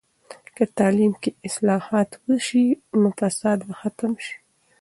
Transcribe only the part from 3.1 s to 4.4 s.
فساد به ختم سي.